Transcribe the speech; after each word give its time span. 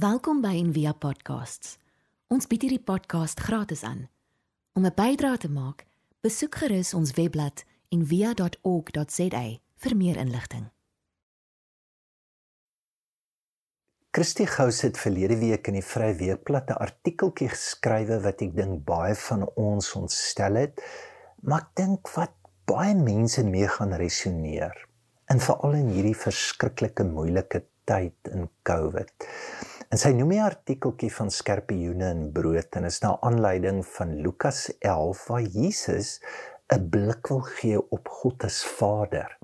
Welkom 0.00 0.38
by 0.40 0.54
Envia 0.56 0.94
Podcasts. 0.96 1.74
Ons 2.32 2.46
bied 2.48 2.62
hierdie 2.64 2.80
podcast 2.80 3.40
gratis 3.44 3.82
aan. 3.84 4.06
Om 4.78 4.86
'n 4.86 4.94
bydrae 4.96 5.36
te 5.36 5.50
maak, 5.50 5.84
besoek 6.24 6.54
gerus 6.62 6.94
ons 6.94 7.10
webblad 7.18 7.64
en 7.92 8.06
via.org.za 8.06 9.42
vir 9.82 9.96
meer 9.96 10.16
inligting. 10.16 10.70
Christie 14.10 14.46
Gous 14.46 14.80
het 14.80 14.96
verlede 14.98 15.36
week 15.36 15.68
in 15.68 15.76
die 15.76 15.84
Vrye 15.84 16.14
Weekblad 16.14 16.70
'n 16.70 16.80
artikeltjie 16.86 17.48
geskrywe 17.48 18.20
wat 18.20 18.40
ek 18.40 18.56
dink 18.56 18.84
baie 18.84 19.14
van 19.14 19.44
ons 19.54 19.92
ontstel 19.92 20.54
het, 20.54 20.80
maar 21.42 21.60
ek 21.60 21.74
dink 21.74 22.08
wat 22.14 22.32
baie 22.64 22.94
mense 22.94 23.44
mee 23.44 23.68
gaan 23.68 23.92
resoneer. 23.92 24.86
En 25.26 25.40
veral 25.40 25.74
in 25.74 25.88
hierdie 25.88 26.16
verskriklike 26.16 27.04
moeilike 27.04 27.64
tyd 27.84 28.16
in 28.32 28.48
COVID. 28.62 29.12
En 29.90 29.98
sy 29.98 30.12
noem 30.14 30.32
'n 30.36 30.44
artikeltjie 30.46 31.10
van 31.10 31.30
skerpioene 31.34 32.08
en 32.14 32.20
brood 32.32 32.76
en 32.78 32.84
is 32.86 33.00
na 33.02 33.16
aanleiding 33.26 33.80
van 33.86 34.12
Lukas 34.22 34.60
11 34.78 35.22
waar 35.26 35.42
Jesus 35.42 36.20
'n 36.76 36.84
blik 36.90 37.26
wil 37.26 37.40
gee 37.40 37.80
op 37.96 38.08
God 38.08 38.44
as 38.44 38.60
Vader. 38.64 39.38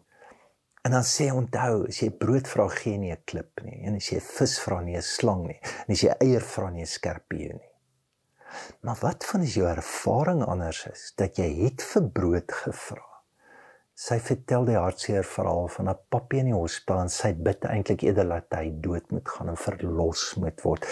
En 0.82 0.90
dan 0.90 1.02
sê 1.02 1.26
onthou, 1.32 1.88
as 1.88 1.98
jy 1.98 2.10
brood 2.10 2.46
vra 2.48 2.68
gee 2.68 2.98
nie 2.98 3.10
'n 3.12 3.24
klip 3.24 3.64
nie, 3.64 3.82
en 3.86 3.96
as 3.96 4.12
jy 4.12 4.20
vis 4.20 4.54
vra 4.60 4.80
nie 4.80 4.96
'n 4.96 5.02
slang 5.02 5.46
nie, 5.46 5.60
en 5.86 5.92
as 5.92 6.02
jy 6.02 6.14
eier 6.20 6.46
vra 6.54 6.70
nie 6.70 6.82
'n 6.82 6.94
skerpioen 6.94 7.58
nie. 7.58 7.74
Maar 8.80 8.98
wat 9.00 9.24
van 9.24 9.40
as 9.40 9.54
jou 9.54 9.66
ervaring 9.66 10.44
anders 10.44 10.86
is 10.86 11.12
dat 11.16 11.36
jy 11.36 11.50
het 11.64 11.82
vir 11.82 12.10
brood 12.10 12.52
gevra? 12.52 13.15
Sy 13.96 14.18
vertel 14.20 14.66
die 14.68 14.76
hartseer 14.76 15.24
verhaal 15.24 15.70
van 15.72 15.88
'n 15.88 15.98
papie 16.12 16.40
in 16.42 16.50
die 16.50 16.58
hospitaal 16.58 17.06
en 17.06 17.12
sy 17.12 17.32
bid 17.32 17.64
eintlik 17.64 18.02
eerder 18.04 18.28
dat 18.28 18.58
hy 18.58 18.68
dood 18.84 19.10
moet 19.10 19.28
gaan 19.28 19.48
en 19.48 19.56
verlos 19.56 20.34
moet 20.36 20.60
word. 20.62 20.84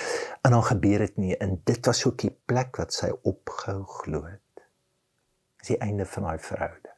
En 0.43 0.57
dan 0.57 0.65
gebeur 0.65 0.99
dit 0.99 1.17
nie 1.17 1.37
en 1.37 1.61
dit 1.65 1.87
was 1.87 2.07
ook 2.07 2.19
die 2.19 2.33
plek 2.47 2.77
wat 2.77 2.93
sy 2.93 3.11
opgehou 3.23 3.85
glo 3.85 4.25
het 4.25 4.41
is 5.65 5.73
die 5.73 5.81
einde 5.81 6.05
van 6.05 6.29
daai 6.29 6.39
verhouding. 6.39 6.93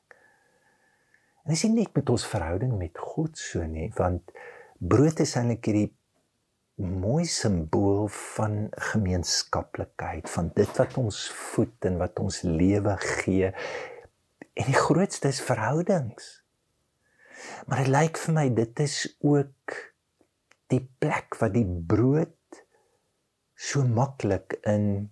En 1.44 1.54
dis 1.54 1.62
nie 1.68 1.84
net 1.84 1.94
met 1.94 2.10
ons 2.10 2.26
verhouding 2.26 2.72
met 2.78 2.98
God 2.98 3.38
so 3.38 3.62
nie, 3.70 3.86
want 3.94 4.32
brood 4.78 5.20
is 5.22 5.36
eintlik 5.38 5.68
hierdie 5.70 5.92
mooi 6.82 7.24
simbool 7.30 8.08
van 8.36 8.66
gemeenskaplikheid, 8.90 10.26
van 10.28 10.50
dit 10.58 10.80
wat 10.80 10.98
ons 11.00 11.20
voed 11.52 11.86
en 11.88 12.00
wat 12.02 12.18
ons 12.20 12.42
lewe 12.42 12.96
gee. 13.22 13.52
En 14.56 14.70
die 14.70 14.78
grootste 14.78 15.28
is 15.28 15.42
verhoudings. 15.44 16.30
Maar 17.68 17.84
dit 17.84 17.92
lyk 17.92 18.20
vir 18.22 18.34
my 18.38 18.46
dit 18.56 18.80
is 18.80 18.96
ook 19.20 19.76
die 20.72 20.82
plek 20.98 21.36
waar 21.40 21.52
die 21.52 21.66
brood 21.66 22.62
so 23.56 23.84
maklik 23.84 24.58
in 24.66 25.10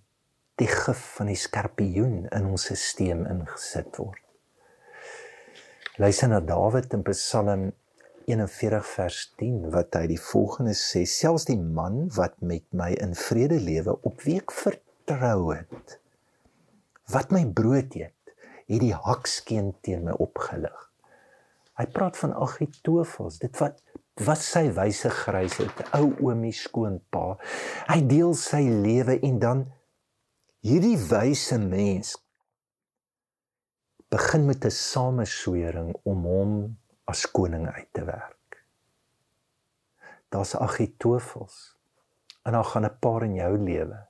die 0.61 0.71
gif 0.71 1.01
van 1.19 1.29
die 1.31 1.39
skorpioen 1.39 2.25
in 2.33 2.51
ons 2.51 2.69
stelsel 2.71 3.25
ingesit 3.31 3.99
word. 4.01 4.21
Luister 6.01 6.31
na 6.31 6.41
Dawid 6.43 6.95
in 6.97 7.05
Psalm 7.07 7.69
41 8.27 8.87
vers 8.95 9.19
10 9.39 9.71
wat 9.75 9.95
hy 9.99 10.07
die 10.15 10.21
volgende 10.21 10.73
sê: 10.79 11.05
Selfs 11.05 11.45
die 11.51 11.59
man 11.61 12.07
wat 12.17 12.41
met 12.41 12.65
my 12.73 12.93
in 13.05 13.13
vrede 13.19 13.61
lewe 13.61 13.99
op 14.09 14.25
wie 14.25 14.39
ek 14.41 14.55
vertrou 14.55 15.53
het, 15.53 15.99
wat 17.13 17.35
my 17.35 17.45
brood 17.47 17.95
eet, 18.01 18.14
het 18.67 18.81
die 18.81 18.95
hakskeen 18.95 19.75
teen 19.81 20.05
my 20.05 20.17
opgelig. 20.19 20.91
Hy 21.79 21.87
praat 21.87 22.17
van 22.17 22.35
Agitofels, 22.35 23.39
dit 23.39 23.59
wat 23.59 23.83
wat 24.23 24.39
sy 24.39 24.69
wyse 24.71 25.11
grys 25.11 25.57
het, 25.59 25.81
ou 25.99 26.13
oomie 26.23 26.55
skoonpa. 26.55 27.35
Hy 27.89 27.97
deel 28.07 28.37
sy 28.39 28.61
lewe 28.63 29.19
en 29.27 29.41
dan 29.43 29.65
Hierdie 30.65 30.97
wyse 30.97 31.59
mens 31.61 32.15
begin 34.09 34.47
met 34.49 34.65
'n 34.65 34.71
sameswering 34.71 35.91
om 36.11 36.25
hom 36.25 36.53
as 37.05 37.27
koning 37.31 37.69
uit 37.69 37.89
te 37.93 38.05
werk. 38.05 38.65
Daar's 40.29 40.55
Agitofels 40.57 41.77
en 42.43 42.53
dan 42.53 42.65
gaan 42.65 42.85
'n 42.85 42.99
paar 42.99 43.23
in 43.23 43.35
jou 43.35 43.59
lewe 43.59 44.07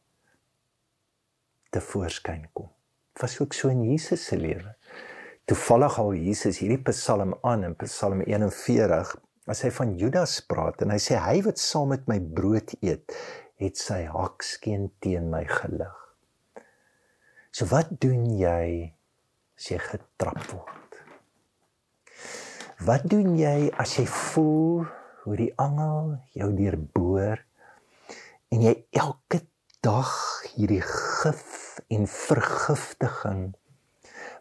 te 1.71 1.81
voorskyn 1.81 2.49
kom. 2.53 2.71
Was 3.21 3.39
ook 3.41 3.53
so 3.53 3.69
in 3.69 3.85
Jesus 3.87 4.25
se 4.27 4.37
lewe. 4.37 4.75
Toevallig 5.45 5.99
al 5.99 6.15
Jesus 6.15 6.59
hierdie 6.59 6.83
Psalm 6.89 7.35
aan 7.43 7.65
in 7.65 7.77
Psalm 7.77 8.25
41 8.25 9.15
as 9.47 9.61
hy 9.63 9.71
van 9.77 9.93
Judas 10.01 10.39
praat 10.49 10.81
en 10.83 10.95
hy 10.95 11.01
sê 11.03 11.19
hy 11.21 11.43
wat 11.45 11.61
saam 11.61 11.93
met 11.93 12.07
my 12.09 12.17
brood 12.19 12.73
eet, 12.81 13.13
het 13.61 13.79
sy 13.79 14.05
hakskeen 14.11 14.89
teen 15.05 15.29
my 15.33 15.45
gelig. 15.51 16.01
So 17.55 17.69
wat 17.71 17.93
doen 18.03 18.25
jy 18.41 18.95
as 19.55 19.69
jy 19.71 19.79
getrap 19.85 20.41
word? 20.51 20.99
Wat 22.85 23.05
doen 23.07 23.37
jy 23.39 23.71
as 23.79 23.95
jy 24.01 24.09
voel 24.11 24.87
hoe 25.25 25.37
die 25.39 25.53
angel 25.63 26.17
jou 26.35 26.51
deurboor 26.57 27.45
en 28.53 28.65
jy 28.65 28.75
elke 28.99 29.45
dag 29.85 30.11
hierdie 30.57 30.83
gif 30.83 31.54
en 31.89 32.07
vergiftiging 32.07 33.45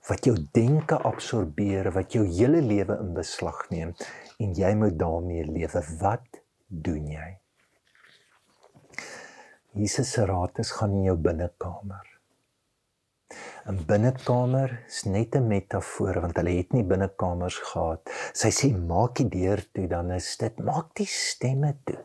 wat 0.07 0.25
jou 0.27 0.35
denke 0.55 0.97
absorbeer, 1.07 1.91
wat 1.95 2.15
jou 2.15 2.25
hele 2.27 2.61
lewe 2.61 2.97
in 2.99 3.13
beslag 3.15 3.65
neem 3.71 3.93
en 4.39 4.55
jy 4.57 4.73
moet 4.75 4.97
daarmee 4.99 5.45
lewe. 5.47 5.83
Wat 6.01 6.41
doen 6.67 7.07
jy? 7.07 7.29
Jesus 9.73 10.11
se 10.13 10.25
raad 10.29 10.59
is 10.59 10.73
gaan 10.77 10.99
in 10.99 11.07
jou 11.11 11.17
binnekamer 11.17 12.13
'n 13.71 13.77
binnekamer 13.89 14.71
is 14.87 15.03
net 15.15 15.35
'n 15.39 15.47
metafoor 15.47 16.17
want 16.23 16.39
hulle 16.39 16.55
het 16.57 16.73
nie 16.75 16.83
binnekamers 16.91 17.57
gehad. 17.67 18.01
Sy 18.41 18.49
sê 18.59 18.67
maak 18.91 19.13
die 19.19 19.29
deur 19.35 19.61
toe 19.73 19.87
dan 19.93 20.11
is 20.11 20.27
dit 20.41 20.59
maak 20.69 20.89
die 20.99 21.07
stemme 21.07 21.71
toe. 21.87 22.01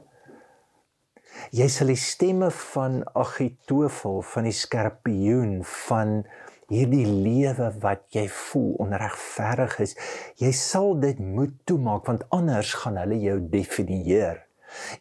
Jy 1.56 1.69
sal 1.72 1.93
die 1.93 2.00
stemme 2.00 2.50
van 2.50 3.00
Agitofel 3.15 4.22
van 4.32 4.49
die 4.49 4.56
skorpioen 4.56 5.62
van 5.87 6.22
hierdie 6.69 7.06
lewe 7.06 7.71
wat 7.81 8.04
jy 8.12 8.26
voel 8.28 8.75
onregverdig 8.84 9.78
is. 9.87 9.97
Jy 10.43 10.53
sal 10.53 10.94
dit 11.00 11.19
moet 11.19 11.54
toemaak 11.65 12.06
want 12.10 12.27
anders 12.34 12.75
gaan 12.82 13.00
hulle 13.00 13.21
jou 13.22 13.38
definieer. 13.54 14.44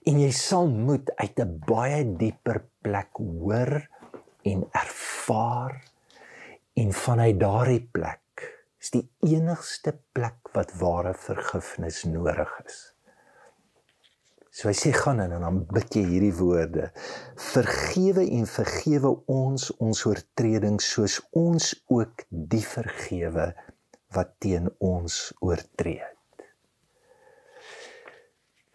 En 0.07 0.21
jy 0.21 0.31
sal 0.31 0.71
moet 0.71 1.11
uit 1.19 1.39
'n 1.39 1.59
baie 1.67 2.03
dieper 2.17 2.63
plek 2.81 3.11
hoor 3.19 3.87
en 4.43 4.63
ervaar 4.71 5.81
En 6.77 6.93
vanuit 6.93 7.39
daardie 7.41 7.81
plek 7.91 8.43
is 8.77 8.91
die 8.93 9.07
enigste 9.25 9.95
plek 10.13 10.51
wat 10.53 10.75
ware 10.77 11.15
vergifnis 11.17 12.03
nodig 12.05 12.51
is. 12.65 12.75
So 14.57 14.71
hy 14.71 14.73
sê 14.73 14.89
gaan 14.89 15.19
in 15.21 15.35
en 15.37 15.43
dan 15.45 15.57
bid 15.69 15.93
jy 15.93 16.01
hierdie 16.07 16.33
woorde: 16.33 16.87
Vergewe 17.51 18.23
en 18.39 18.47
vergewe 18.49 19.11
ons 19.29 19.67
ons 19.77 19.99
oortredings 20.09 20.87
soos 20.95 21.19
ons 21.37 21.67
ook 21.93 22.23
die 22.55 22.63
vergewe 22.65 23.51
wat 24.17 24.33
teen 24.41 24.71
ons 24.81 25.19
oortree 25.45 26.01
het. 26.01 26.45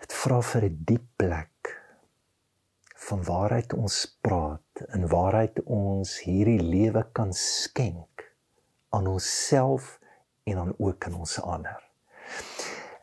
Dit 0.06 0.14
vra 0.22 0.38
vir 0.52 0.70
'n 0.70 0.78
diep 0.86 1.06
plek 1.18 1.74
van 3.08 3.24
waaruit 3.26 3.74
ons 3.74 3.96
praat 4.22 4.86
en 4.94 5.10
waaruit 5.10 5.62
ons 5.66 6.18
hierdie 6.22 6.62
lewe 6.62 7.02
kan 7.12 7.34
skenk 7.34 8.30
aan 8.94 9.06
onsself 9.06 9.98
en 10.46 10.58
aan 10.58 10.74
ook 10.78 11.06
aan 11.06 11.18
ons 11.26 11.40
ander. 11.42 11.91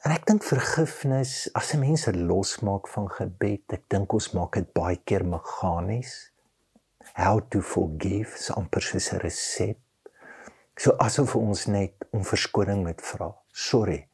En 0.07 0.13
ek 0.15 0.23
dink 0.29 0.45
vergifnis 0.47 1.49
as 1.59 1.73
'n 1.75 1.79
mens 1.79 2.05
dit 2.07 2.15
losmaak 2.15 2.87
van 2.87 3.09
gebed, 3.11 3.65
ek 3.75 3.83
dink 3.91 4.13
ons 4.13 4.31
maak 4.31 4.53
dit 4.55 4.69
baie 4.73 4.95
keer 5.03 5.25
meganies. 5.25 6.31
How 7.13 7.41
to 7.49 7.61
forgive 7.61 8.35
is 8.35 8.51
amper 8.51 8.81
soos 8.81 9.11
'n 9.11 9.19
resep. 9.19 9.79
So 10.77 10.95
asof 10.97 11.35
ons 11.35 11.65
net 11.65 11.93
om 12.11 12.23
verskoning 12.23 12.83
moet 12.83 13.01
vra. 13.01 13.35
Sorry. 13.51 14.07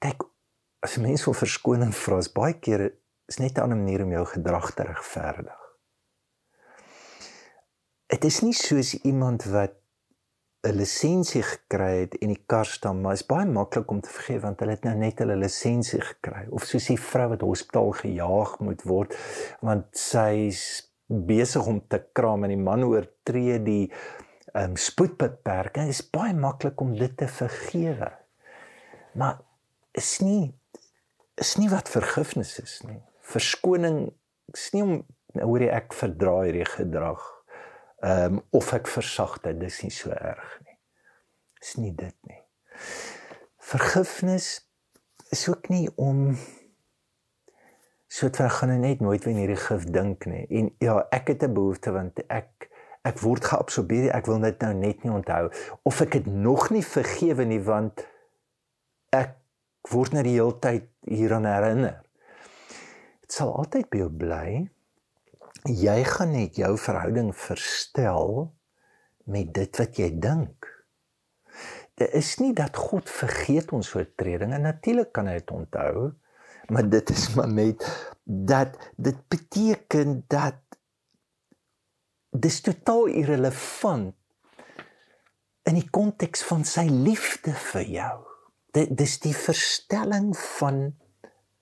Kyk, 0.00 0.22
as 0.82 0.96
'n 0.96 1.02
mens 1.02 1.24
wil 1.24 1.34
verskoning 1.34 1.94
vra, 1.94 2.18
is 2.18 2.32
baie 2.32 2.58
keer 2.58 2.92
is 3.28 3.38
net 3.38 3.56
'n 3.56 3.62
ander 3.62 3.78
manier 3.78 4.02
om 4.02 4.10
jou 4.10 4.26
gedrag 4.26 4.74
te 4.74 4.82
regverdig. 4.82 5.60
Dit 8.06 8.24
is 8.24 8.40
nie 8.40 8.52
soos 8.52 8.94
iemand 8.94 9.44
wat 9.44 9.72
'n 10.64 10.76
lisensie 10.78 11.42
gekry 11.42 12.00
het 12.00 12.14
en 12.22 12.32
die 12.32 12.42
kar 12.46 12.66
staan, 12.66 13.00
maar 13.02 13.12
is 13.12 13.26
baie 13.26 13.46
maklik 13.46 13.90
om 13.90 14.00
te 14.00 14.10
vergeet 14.10 14.42
want 14.42 14.60
hulle 14.60 14.76
het 14.76 14.84
nou 14.84 14.94
net 14.96 15.18
hulle 15.18 15.36
lisensie 15.36 16.00
gekry 16.00 16.46
of 16.50 16.64
soos 16.64 16.88
die 16.88 17.00
vrou 17.00 17.28
wat 17.28 17.44
hospitaal 17.44 17.92
gejaag 18.00 18.58
moet 18.60 18.82
word 18.82 19.16
want 19.60 19.86
sy's 19.92 20.90
besig 21.06 21.66
om 21.66 21.82
te 21.88 22.00
kraam 22.12 22.44
en 22.44 22.54
die 22.54 22.64
man 22.70 22.84
oortree 22.84 23.58
die 23.62 23.92
ehm 24.54 24.70
um, 24.70 24.76
spoedbeperking. 24.76 25.88
Dit 25.90 25.98
is 25.98 26.10
baie 26.10 26.34
maklik 26.34 26.80
om 26.80 26.92
dit 26.96 27.16
te 27.16 27.26
vergewe. 27.28 28.12
Maar 29.18 29.40
is 29.92 30.20
nie 30.20 30.54
is 31.34 31.56
nie 31.58 31.68
wat 31.68 31.90
vergifnis 31.90 32.58
is 32.62 32.80
nie 32.86 33.00
verskoning 33.34 33.98
dis 34.52 34.68
nie 34.74 34.84
om 34.84 34.92
hoor 35.34 35.64
jy 35.64 35.70
ek 35.74 35.96
verdra 35.98 36.34
hierdie 36.44 36.66
gedrag 36.68 37.22
ehm 38.04 38.36
um, 38.36 38.42
of 38.50 38.72
ek 38.76 38.88
versag 38.90 39.38
dit 39.46 39.60
dis 39.60 39.80
nie 39.82 39.92
so 39.94 40.10
erg 40.12 40.58
nie. 40.66 40.76
Is 41.64 41.76
nie 41.80 41.94
dit 41.96 42.16
nie. 42.28 42.42
Vergifnis 43.64 44.48
is 45.32 45.48
ook 45.48 45.70
nie 45.72 45.88
om 45.96 46.34
so 48.12 48.28
te 48.30 48.48
gaan 48.48 48.74
nou 48.74 48.78
net 48.82 49.00
nooit 49.00 49.24
weer 49.24 49.40
hierdie 49.40 49.62
gif 49.62 49.86
dink 49.96 50.28
nie. 50.28 50.44
En 50.52 50.68
ja 50.84 50.98
ek 51.16 51.32
het 51.32 51.46
'n 51.48 51.56
behoefte 51.56 51.92
want 51.96 52.20
ek 52.28 52.68
ek 53.04 53.20
word 53.20 53.44
geabsorbeer 53.44 54.12
ek 54.12 54.26
wil 54.26 54.40
dit 54.40 54.60
nou 54.60 54.74
net 54.74 55.02
nie 55.02 55.12
onthou. 55.12 55.48
Of 55.82 56.00
ek 56.00 56.12
dit 56.12 56.26
nog 56.26 56.70
nie 56.70 56.84
vergewe 56.84 57.44
nie 57.44 57.62
want 57.62 58.04
ek 59.12 59.36
word 59.90 60.12
net 60.12 60.24
die 60.24 60.36
hele 60.36 60.58
tyd 60.58 60.88
hieraan 61.00 61.44
herinner. 61.44 62.02
Dit 63.20 63.32
sal 63.32 63.56
altyd 63.56 63.88
by 63.88 63.98
jou 63.98 64.10
bly 64.10 64.73
jy 65.68 65.98
gaan 66.04 66.34
net 66.36 66.56
jou 66.60 66.74
verhouding 66.78 67.32
verstel 67.36 68.52
met 69.24 69.54
dit 69.54 69.80
wat 69.80 69.98
jy 69.98 70.10
dink 70.20 70.68
dit 71.94 72.10
is 72.18 72.34
nie 72.42 72.52
dat 72.56 72.76
God 72.76 73.08
vergeet 73.10 73.72
ons 73.72 73.94
oortredinge 73.94 74.58
natuurlik 74.58 75.12
kan 75.12 75.30
hy 75.30 75.38
dit 75.40 75.54
onthou 75.54 76.10
maar 76.68 76.88
dit 76.88 77.10
is 77.10 77.28
maar 77.34 77.52
net 77.52 77.84
dat 78.24 78.76
dit 78.96 79.16
beteken 79.28 80.24
dat 80.28 80.60
dis 82.34 82.60
totaal 82.60 83.06
irrelevant 83.06 84.14
in 85.64 85.78
die 85.78 85.88
konteks 85.88 86.42
van 86.44 86.64
sy 86.68 86.84
liefde 86.90 87.54
vir 87.70 87.86
jou. 87.88 88.16
Dit 88.74 88.92
dis 88.98 89.16
die 89.22 89.34
verstelling 89.36 90.34
van 90.58 90.94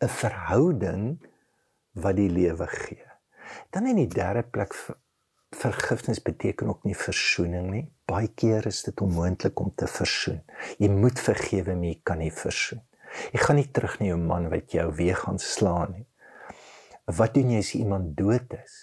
'n 0.02 0.08
verhouding 0.08 1.05
wat 1.94 2.16
die 2.16 2.31
lewe 2.31 2.66
gee. 2.66 3.12
Dan 3.70 3.87
in 3.87 3.96
die 3.96 4.10
derde 4.10 4.43
plek 4.43 4.75
vergifnis 5.52 6.22
beteken 6.22 6.69
ook 6.69 6.84
nie 6.88 6.96
versoening 6.96 7.70
nie. 7.70 7.84
Baie 8.08 8.28
keer 8.28 8.66
is 8.66 8.82
dit 8.87 9.00
onmoontlik 9.00 9.60
om 9.60 9.72
te 9.75 9.87
versoen. 9.87 10.40
Jy 10.78 10.88
moet 10.93 11.20
vergewe, 11.20 11.76
maar 11.76 11.90
jy 11.90 11.99
kan 12.02 12.22
nie 12.22 12.32
versoen. 12.32 12.82
Jy 13.32 13.43
gaan 13.43 13.58
nie 13.60 13.69
terug 13.69 13.99
na 14.00 14.08
jou 14.08 14.19
man 14.20 14.49
wat 14.52 14.72
jou 14.72 14.88
weer 14.96 15.19
gaan 15.20 15.38
slaan 15.43 15.93
nie. 15.99 16.06
Wat 17.12 17.34
doen 17.34 17.52
jy 17.52 17.60
as 17.60 17.75
iemand 17.76 18.16
dood 18.16 18.54
is? 18.56 18.78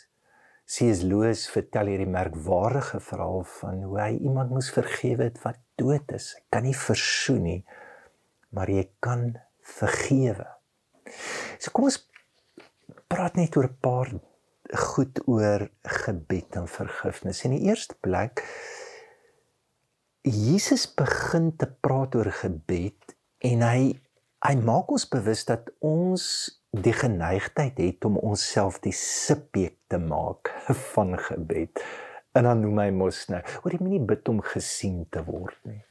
C.S. 0.70 1.02
Lewis 1.02 1.48
vertel 1.50 1.90
hierdie 1.90 2.10
merkwaardige 2.10 3.00
verhaal 3.02 3.42
van 3.56 3.80
hoe 3.88 3.98
hy 3.98 4.12
iemand 4.20 4.52
moes 4.54 4.70
vergewe 4.70 5.32
het 5.32 5.40
wat 5.42 5.58
dood 5.82 6.12
is. 6.14 6.36
Hy 6.38 6.44
kan 6.54 6.68
nie 6.68 6.76
versoen 6.78 7.42
nie, 7.48 7.62
maar 8.54 8.70
jy 8.70 8.86
kan 9.02 9.32
vergewe. 9.66 10.46
So 11.58 11.74
kom 11.74 11.88
ons 11.90 11.98
praat 13.10 13.40
net 13.40 13.58
oor 13.58 13.66
'n 13.66 13.82
paar 13.82 14.14
goed 14.74 15.22
oor 15.26 15.70
gebed 15.84 16.56
en 16.56 16.68
vergifnis. 16.68 17.44
In 17.44 17.58
die 17.58 17.66
eerste 17.70 17.96
plek 18.00 18.44
Jesus 20.22 20.84
begin 20.94 21.56
te 21.56 21.66
praat 21.82 22.16
oor 22.16 22.30
gebed 22.42 23.16
en 23.46 23.64
hy 23.66 23.82
hy 24.46 24.56
maak 24.64 24.92
ons 24.92 25.04
bewus 25.12 25.42
dat 25.48 25.68
ons 25.84 26.24
die 26.72 26.94
geneigtheid 26.96 27.80
het 27.82 28.06
om 28.08 28.20
onsself 28.22 28.78
die 28.84 28.94
subjek 28.96 29.76
te 29.92 30.00
maak 30.00 30.52
van 30.94 31.18
gebed. 31.20 31.82
En 32.38 32.46
dan 32.46 32.62
noem 32.62 32.78
hy 32.80 32.90
mos 32.94 33.24
nou, 33.32 33.42
oor 33.64 33.74
jy 33.74 33.80
moenie 33.82 34.06
bid 34.12 34.30
om 34.30 34.40
gesien 34.46 35.02
te 35.12 35.24
word 35.26 35.58
nie. 35.68 35.82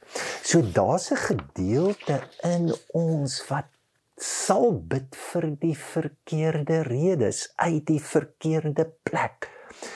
So 0.41 0.63
daar's 0.63 1.11
'n 1.11 1.19
gedeelte 1.25 2.21
in 2.47 2.71
ons 2.93 3.41
wat 3.49 3.67
sal 4.21 4.73
bid 4.73 5.15
vir 5.15 5.49
die 5.61 5.75
verkeerde 5.75 6.83
redes, 6.87 7.47
uit 7.55 7.85
die 7.87 8.01
verkeerde 8.03 8.85
plek. 9.03 9.49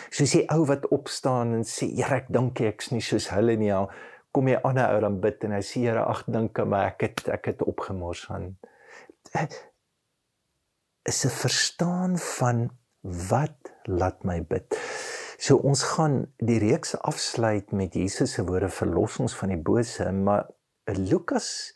Soos 0.09 0.31
die 0.31 0.45
ou 0.53 0.63
wat 0.69 0.87
opstaan 0.95 1.53
en 1.53 1.63
sê, 1.63 1.91
"Here, 1.95 2.15
ek 2.15 2.31
dink 2.31 2.61
ek's 2.61 2.91
nie 2.91 3.01
soos 3.01 3.29
hulle 3.29 3.57
nie." 3.57 3.71
Al 3.71 3.91
kom 4.31 4.47
jy 4.47 4.59
aan 4.63 4.77
'n 4.77 4.95
ou 4.95 4.99
dan 5.01 5.19
bid 5.19 5.43
en 5.43 5.51
hy 5.51 5.61
sê, 5.61 5.81
"Here, 5.81 6.05
ag, 6.05 6.23
dink 6.27 6.57
maar 6.65 6.87
ek 6.87 7.01
het 7.01 7.29
ek 7.29 7.45
het 7.45 7.61
opgemors 7.61 8.25
van." 8.25 8.57
is 11.03 11.25
'n 11.25 11.29
verstaan 11.29 12.17
van 12.17 12.69
wat 13.01 13.57
laat 13.83 14.23
my 14.23 14.45
bid. 14.45 14.79
So 15.37 15.55
ons 15.55 15.83
gaan 15.83 16.33
die 16.37 16.59
reeks 16.59 16.95
afsluit 17.01 17.71
met 17.71 17.93
Jesus 17.93 18.31
se 18.31 18.45
woorde 18.45 18.69
verlos 18.69 19.19
ons 19.19 19.35
van 19.35 19.49
die 19.49 19.61
bose, 19.61 20.11
maar 20.11 20.47
Lukas 20.83 21.75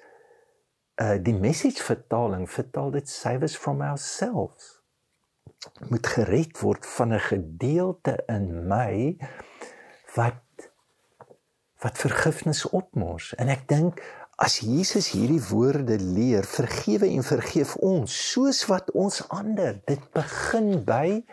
uh 1.02 1.18
die 1.22 1.36
message 1.36 1.84
vertaling 1.84 2.48
vertaal 2.50 2.92
dit 2.92 3.10
save 3.10 3.44
us 3.44 3.58
from 3.58 3.82
ourselves. 3.82 4.82
Moet 5.90 6.08
gered 6.08 6.60
word 6.60 6.86
van 6.86 7.14
'n 7.14 7.20
gedeelte 7.20 8.24
in 8.28 8.68
my 8.68 9.18
wat 10.16 10.44
wat 11.82 11.98
vergifnis 11.98 12.66
opmors 12.70 13.36
en 13.36 13.48
ek 13.54 13.68
dink 13.68 14.02
As 14.38 14.60
Jesus 14.62 15.08
hierdie 15.16 15.42
woorde 15.50 15.96
leer, 15.98 16.46
vergewe 16.46 17.08
en 17.10 17.24
vergeef 17.26 17.72
ons 17.82 18.14
soos 18.32 18.60
wat 18.70 18.92
ons 18.94 19.24
ander. 19.34 19.80
Dit 19.90 20.04
begin 20.14 20.84
by 20.86 21.24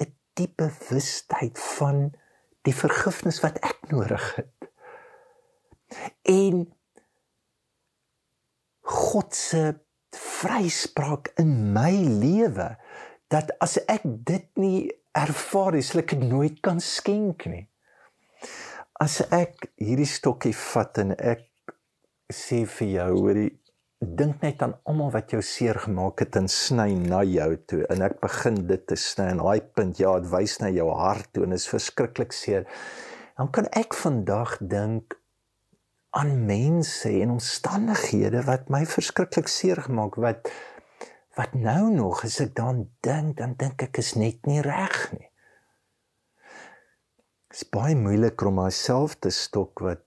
'n 0.00 0.14
diepe 0.32 0.70
bewustheid 0.78 1.58
van 1.76 2.16
die 2.64 2.72
vergifnis 2.74 3.42
wat 3.44 3.60
ek 3.60 3.76
nodig 3.92 4.24
het. 4.36 4.70
En 6.22 6.72
God 9.06 9.34
se 9.34 9.62
vryspraak 10.16 11.32
in 11.40 11.72
my 11.74 11.92
lewe 11.94 12.72
dat 13.32 13.52
as 13.62 13.76
ek 13.90 14.04
dit 14.04 14.46
nie 14.60 14.86
ervaar, 15.16 15.76
sal 15.82 16.02
ek 16.04 16.14
dit 16.14 16.24
nooit 16.28 16.60
kan 16.64 16.80
skenk 16.82 17.46
nie. 17.50 17.66
As 19.02 19.20
ek 19.34 19.68
hierdie 19.82 20.08
stokkie 20.08 20.54
vat 20.56 21.02
en 21.02 21.14
ek 21.16 21.46
sê 22.32 22.64
vir 22.78 22.92
jou 22.94 23.10
hoorie 23.14 23.50
dink 24.00 24.42
net 24.44 24.60
aan 24.62 24.74
almal 24.84 25.12
wat 25.14 25.32
jou 25.32 25.40
seer 25.44 25.78
gemaak 25.86 26.20
het 26.20 26.36
en 26.36 26.48
sny 26.52 26.90
na 26.98 27.22
jou 27.24 27.48
toe 27.70 27.84
en 27.92 28.02
ek 28.04 28.18
begin 28.20 28.58
dit 28.68 28.82
te 28.88 28.96
sny 29.00 29.30
en 29.32 29.40
daai 29.40 29.60
punt 29.78 30.00
ja 30.00 30.12
dit 30.20 30.28
wys 30.34 30.58
na 30.60 30.68
jou 30.68 30.90
hart 30.92 31.30
toe 31.32 31.46
en 31.46 31.56
is 31.56 31.68
verskriklik 31.70 32.36
seer 32.36 32.66
dan 33.38 33.48
kan 33.56 33.70
ek 33.72 33.96
vandag 33.96 34.58
dink 34.60 35.16
aan 36.16 36.32
mense 36.48 37.12
en 37.22 37.36
omstandighede 37.36 38.42
wat 38.48 38.70
my 38.72 38.82
verskriklik 38.88 39.50
seer 39.52 39.82
gemaak 39.88 40.18
wat 40.26 40.50
wat 41.36 41.54
nou 41.54 41.90
nog 41.92 42.24
as 42.24 42.40
ek 42.44 42.54
dan 42.56 42.86
dink 43.04 43.36
dan 43.40 43.56
dink 43.60 43.82
ek 43.88 44.00
is 44.04 44.14
net 44.16 44.48
nie 44.48 44.62
reg 44.64 45.00
nie 45.16 45.30
Dit 47.56 47.64
is 47.64 47.72
baie 47.72 47.94
moeilik 47.96 48.42
om 48.44 48.58
myself 48.60 49.14
te 49.24 49.30
stok 49.32 49.80
wat 49.80 50.02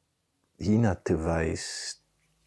hiernatoe 0.62 1.16
wys 1.24 1.64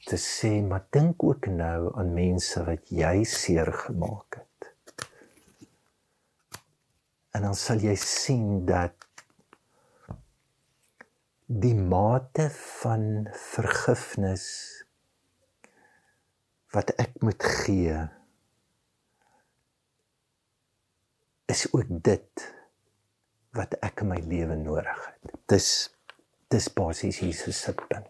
te 0.06 0.18
sê 0.20 0.50
maar 0.62 0.84
dink 0.94 1.24
ook 1.26 1.48
nou 1.50 1.88
aan 1.98 2.12
mense 2.14 2.62
wat 2.68 2.92
jy 2.94 3.24
seer 3.26 3.72
gemaak 3.80 4.38
het. 4.38 4.70
En 7.34 7.48
dan 7.48 7.58
sal 7.58 7.82
jy 7.82 7.96
sien 7.98 8.62
dat 8.68 9.01
die 11.60 11.74
mate 11.76 12.46
van 12.80 13.26
vergifnis 13.36 14.44
wat 16.72 16.94
ek 17.02 17.18
moet 17.20 17.44
gee 17.44 17.96
is 21.52 21.66
ook 21.76 21.90
dit 22.08 22.44
wat 23.52 23.76
ek 23.84 24.00
in 24.00 24.08
my 24.14 24.20
lewe 24.24 24.56
nodig 24.56 25.02
het. 25.04 25.34
Dis 25.52 25.68
dis 26.52 26.70
basies 26.72 27.20
Jesus 27.20 27.60
se 27.66 27.74
punt. 27.76 28.08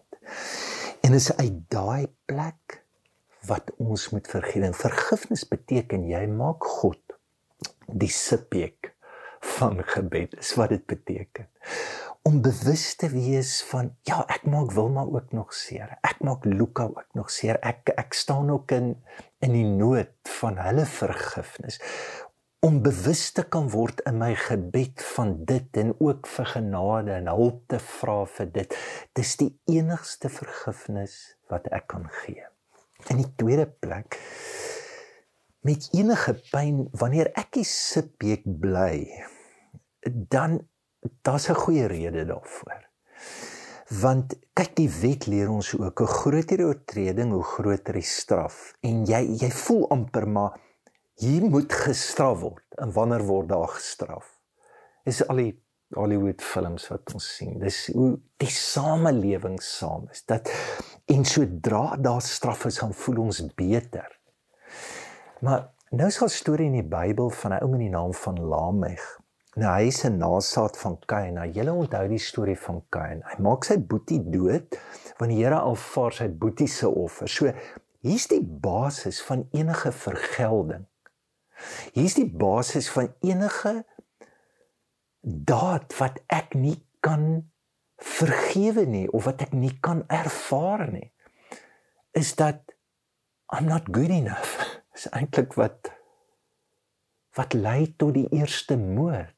En 1.03 1.15
is 1.15 1.31
uit 1.35 1.59
daai 1.71 2.07
plek 2.27 2.79
wat 3.47 3.73
ons 3.75 4.09
moet 4.15 4.27
vergewe. 4.27 4.71
Vergifnis 4.75 5.43
beteken 5.47 6.07
jy 6.07 6.23
maak 6.31 6.63
God 6.79 7.17
die 7.91 8.11
subjek 8.11 8.93
van 9.57 9.83
gebed. 9.83 10.37
Dis 10.39 10.55
wat 10.59 10.71
dit 10.71 10.87
beteken. 10.87 11.51
Om 12.23 12.41
bewus 12.41 12.95
te 12.95 13.09
wees 13.11 13.57
van 13.67 13.89
ja, 14.07 14.21
ek 14.31 14.45
maak 14.47 14.71
Wilma 14.71 15.03
ook 15.03 15.33
nog 15.35 15.53
seer. 15.53 15.97
Ek 16.07 16.21
maak 16.23 16.45
Luka 16.47 16.85
ook 16.87 17.09
nog 17.19 17.31
seer. 17.31 17.59
Ek 17.59 17.91
ek 17.99 18.15
staan 18.15 18.51
ook 18.53 18.71
in 18.71 18.95
in 19.43 19.51
die 19.51 19.67
nood 19.67 20.31
van 20.39 20.55
hulle 20.63 20.85
vergifnis 20.87 21.81
om 22.63 22.79
bewus 22.79 23.25
te 23.35 23.43
kan 23.43 23.67
word 23.73 23.99
in 24.07 24.21
my 24.21 24.31
gebed 24.39 25.03
van 25.03 25.33
dit 25.43 25.79
en 25.81 25.91
ook 25.99 26.29
vir 26.31 26.47
genade 26.53 27.11
en 27.17 27.27
hulp 27.27 27.59
te 27.67 27.79
vra 27.83 28.21
vir 28.37 28.51
dit. 28.55 28.77
Dis 29.19 29.35
die 29.41 29.49
enigste 29.67 30.31
vergifnis 30.31 31.17
wat 31.51 31.67
ek 31.75 31.89
kan 31.91 32.07
gee. 32.23 32.47
In 33.11 33.19
die 33.19 33.31
tweede 33.35 33.67
plek 33.67 34.15
met 35.67 35.89
enige 35.91 36.37
pyn 36.51 36.85
wanneer 36.99 37.33
ek 37.39 37.51
die 37.59 37.67
subjek 37.67 38.47
bly, 38.63 39.03
dan 40.07 40.61
daar's 41.21 41.49
'n 41.49 41.55
goeie 41.55 41.85
rede 41.85 42.25
daarvoor. 42.25 42.81
Want 44.01 44.33
kyk 44.53 44.75
die 44.75 44.89
wet 44.89 45.25
leer 45.25 45.49
ons 45.49 45.77
ook 45.77 45.97
hoe 45.97 46.07
groter 46.07 46.57
die 46.57 46.65
oortreding, 46.65 47.31
hoe 47.31 47.43
groter 47.43 47.93
die 47.93 48.01
straf. 48.01 48.73
En 48.81 49.05
jy 49.05 49.21
jy 49.39 49.51
voel 49.51 49.89
amper 49.89 50.27
maar 50.27 50.59
hier 51.15 51.43
moet 51.43 51.73
gestraf 51.73 52.39
word. 52.39 52.65
En 52.69 52.91
wanneer 52.91 53.23
word 53.23 53.49
daar 53.49 53.67
gestraf? 53.67 54.39
Is 55.03 55.27
al 55.27 55.35
die 55.35 55.63
Hollywood 55.93 56.41
films 56.41 56.87
wat 56.87 57.13
ons 57.13 57.27
sien. 57.35 57.59
Dis 57.61 57.87
hoe 57.93 58.19
die 58.41 58.49
samelewing 58.49 59.61
saam 59.61 60.07
is. 60.11 60.23
Dat 60.25 60.49
en 61.11 61.25
sodra 61.25 61.97
daar 62.01 62.21
straf 62.21 62.65
is, 62.65 62.79
dan 62.79 62.93
voel 62.93 63.23
ons 63.25 63.43
beter. 63.55 64.19
Maar 65.43 65.69
nou 65.91 66.07
is 66.07 66.17
daar 66.17 66.29
'n 66.29 66.31
storie 66.31 66.65
in 66.65 66.79
die 66.81 66.89
Bybel 66.97 67.29
van 67.29 67.53
'n 67.53 67.61
ou 67.61 67.69
met 67.69 67.79
die 67.79 67.89
naam 67.89 68.13
van 68.13 68.39
Lameg. 68.39 69.19
Nou 69.55 69.69
hy 69.69 69.87
is 69.87 70.03
'n 70.05 70.17
nasaat 70.17 70.77
van 70.77 70.97
Kain. 71.05 71.33
Nou 71.33 71.47
julle 71.51 71.73
onthou 71.73 72.07
die 72.07 72.19
storie 72.19 72.57
van 72.57 72.83
Kain. 72.89 73.21
Hy 73.21 73.41
maak 73.41 73.63
sy 73.63 73.77
boetie 73.77 74.19
dood 74.19 74.79
want 75.17 75.31
die 75.31 75.43
Here 75.43 75.59
aanvaar 75.61 76.13
sy 76.13 76.27
boetie 76.27 76.67
se 76.67 76.89
offer. 76.89 77.27
So 77.27 77.53
hier's 78.01 78.27
die 78.27 78.41
basis 78.41 79.21
van 79.21 79.47
enige 79.51 79.91
vergelding. 79.91 80.85
Hier's 81.93 82.13
die 82.13 82.29
basis 82.29 82.89
van 82.89 83.13
enige 83.21 83.85
daad 85.21 85.93
wat 85.99 86.19
ek 86.27 86.55
nie 86.55 86.79
kan 86.99 87.51
vergewe 87.97 88.85
nie 88.85 89.07
of 89.11 89.25
wat 89.25 89.41
ek 89.41 89.53
nie 89.53 89.77
kan 89.79 90.03
ervaar 90.07 90.91
nie 90.91 91.13
is 92.13 92.35
dat 92.35 92.73
I'm 93.53 93.65
not 93.65 93.83
good 93.91 94.09
enough. 94.09 94.57
Is 94.95 95.07
eintlik 95.09 95.53
wat 95.57 95.89
wat 97.33 97.53
lei 97.53 97.95
tot 97.97 98.13
die 98.13 98.27
eerste 98.29 98.77
moord. 98.77 99.33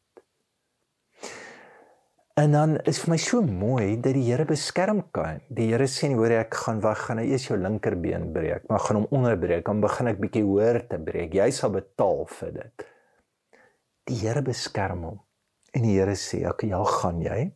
En 2.36 2.52
dan 2.52 2.74
is 2.84 2.98
vir 3.00 3.14
my 3.14 3.18
so 3.24 3.40
mooi 3.48 3.94
dat 4.04 4.12
die 4.18 4.26
Here 4.28 4.44
beskerm 4.44 4.98
kan. 5.16 5.38
Die 5.48 5.70
Here 5.70 5.86
sê 5.88 6.10
nie 6.12 6.18
hoor 6.20 6.34
ek 6.36 6.58
gaan 6.66 6.82
wag 6.84 7.06
gaan 7.06 7.22
nou 7.22 7.24
eers 7.30 7.46
jou 7.48 7.56
linkerbeen 7.56 8.26
breek, 8.36 8.66
maar 8.68 8.84
gaan 8.84 9.00
hom 9.00 9.08
onderbreek, 9.16 9.64
dan 9.64 9.80
begin 9.80 10.12
ek 10.12 10.20
bietjie 10.20 10.44
hoër 10.44 10.82
te 10.90 11.00
breek. 11.00 11.38
Jy 11.40 11.48
sal 11.56 11.72
betaal 11.78 12.26
vir 12.34 12.52
dit. 12.58 12.86
Die 14.12 14.20
Here 14.20 14.44
beskerm 14.44 15.08
hom. 15.08 15.22
En 15.72 15.88
die 15.88 15.96
Here 15.96 16.18
sê, 16.20 16.44
"Ek 16.44 16.68
ja, 16.68 16.84
gaan 16.84 17.22
jy." 17.22 17.54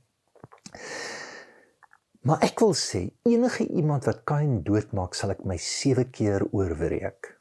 Maar 2.24 2.40
ek 2.42 2.60
wil 2.60 2.74
sê 2.74 3.12
enige 3.26 3.68
iemand 3.68 4.06
wat 4.06 4.24
Kain 4.24 4.64
doodmaak, 4.64 5.14
sal 5.14 5.32
ek 5.32 5.44
my 5.44 5.58
7 5.58 6.10
keer 6.10 6.42
oorwreek. 6.52 7.36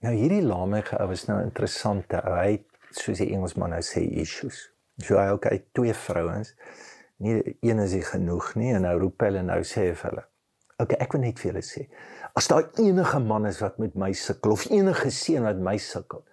Nou 0.00 0.14
hierdie 0.14 0.42
lamege 0.42 0.96
ou 1.00 1.10
is 1.12 1.26
nou 1.28 1.38
interessante. 1.42 2.16
Hy 2.16 2.64
soos 2.90 3.18
die 3.18 3.32
Engelsman 3.34 3.70
nou 3.70 3.80
sê 3.80 4.00
issues. 4.00 4.72
So 5.02 5.18
hy 5.18 5.28
ook 5.34 5.46
uit 5.50 5.64
twee 5.74 5.94
vrouens. 5.94 6.54
Nie 7.22 7.56
een 7.60 7.82
is 7.82 7.94
nie 7.96 8.04
genoeg 8.06 8.54
nie 8.58 8.72
en 8.74 8.86
nou 8.86 8.96
roep 9.04 9.22
hulle 9.26 9.42
nou 9.46 9.60
sê 9.66 9.90
vir 9.92 10.08
hulle. 10.10 10.24
Okay, 10.82 10.98
ek 11.04 11.14
wil 11.14 11.22
net 11.22 11.38
vir 11.38 11.52
julle 11.52 11.62
sê. 11.66 11.86
As 12.38 12.48
daar 12.50 12.68
enige 12.80 13.20
man 13.22 13.46
is 13.46 13.60
wat 13.62 13.78
met 13.82 13.94
my 13.98 14.10
sukkel 14.16 14.56
of 14.56 14.64
enige 14.70 15.12
seun 15.14 15.46
wat 15.46 15.60
my 15.62 15.76
sukkel. 15.82 16.24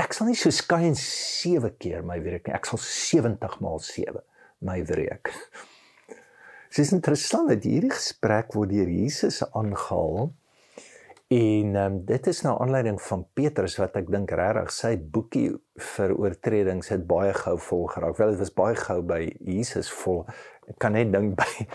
Ek 0.00 0.16
sal 0.16 0.28
nie 0.28 0.36
so 0.38 0.50
skyn 0.52 0.96
7 0.98 1.70
keer 1.80 2.04
my 2.04 2.18
werk 2.24 2.48
nie. 2.48 2.56
Ek 2.56 2.68
sal 2.68 2.80
70 2.82 3.60
maal 3.64 3.80
7 3.84 4.20
my 4.66 4.80
werk. 4.88 5.32
Dit 6.72 6.86
is 6.86 6.92
interessant 6.96 7.50
dat 7.52 7.64
hierdie 7.68 7.92
gesprek 7.92 8.54
word 8.56 8.72
deur 8.72 8.88
Jesus 8.88 9.42
aangehaal 9.50 10.32
En 11.32 11.76
um, 11.76 11.94
dit 12.04 12.26
is 12.26 12.40
nou 12.44 12.52
aanleiding 12.60 12.98
van 13.00 13.22
Petrus 13.32 13.78
wat 13.80 13.94
ek 13.96 14.10
dink 14.12 14.32
regtig 14.36 14.72
sy 14.74 14.90
boekie 15.14 15.48
vir 15.94 16.12
oortredings 16.18 16.90
het 16.92 17.06
baie 17.08 17.32
gou 17.36 17.54
vol 17.68 17.86
geraak. 17.94 18.18
Wel 18.18 18.34
dit 18.34 18.42
was 18.42 18.52
baie 18.52 18.76
gou 18.76 18.98
by 19.06 19.22
Jesus 19.40 19.88
vol. 20.02 20.26
Ek 20.68 20.76
kan 20.82 20.92
net 20.92 21.12
dink 21.14 21.36
by 21.40 21.68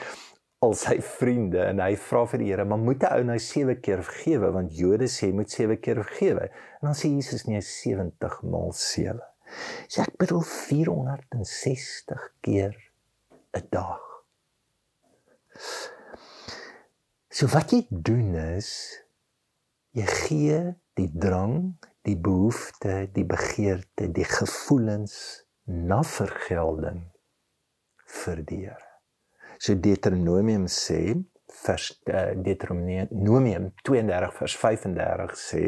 al 0.66 0.76
sy 0.78 1.00
vriende 1.06 1.64
en 1.72 1.82
hy 1.82 1.96
vra 2.02 2.24
vir 2.30 2.44
die 2.44 2.52
Here, 2.52 2.66
"Maar 2.66 2.82
moet 2.82 3.04
'n 3.04 3.14
ou 3.18 3.24
nou 3.32 3.40
7 3.40 3.82
keer 3.82 4.04
vergewe 4.04 4.52
want 4.52 4.78
Jode 4.78 5.08
sê 5.08 5.32
moet 5.34 5.50
7 5.50 5.80
keer 5.80 6.04
vergewe." 6.04 6.52
En 6.82 6.92
dan 6.92 6.94
sê 6.94 7.10
Jesus 7.10 7.46
nee 7.48 7.62
70 7.62 8.42
maal 8.44 8.72
7. 8.74 9.22
Sê 9.88 10.02
ek 10.02 10.18
bedoel 10.18 10.42
460 10.42 12.34
keer 12.42 12.78
'n 13.54 13.68
dag. 13.70 14.02
So 17.30 17.48
wat 17.48 17.72
jy 17.72 17.86
doen 17.90 18.36
is 18.36 19.07
Jy 19.98 20.06
gee 20.06 20.58
die 20.94 21.10
drang, 21.10 21.78
die 22.06 22.18
behoefte, 22.22 23.08
die 23.16 23.24
begeerte, 23.26 24.12
die 24.14 24.28
gevoelens 24.30 25.16
na 25.66 26.04
vergelding 26.06 27.00
vir 28.20 28.44
die 28.46 28.60
Here. 28.68 28.92
So 29.58 29.74
Deuteronomium 29.74 30.68
sê 30.70 31.16
vers 31.64 31.90
uh, 32.14 32.36
Deuteronomium 32.46 33.72
32 33.90 34.38
vers 34.38 34.58
35 34.62 35.34
sê 35.42 35.64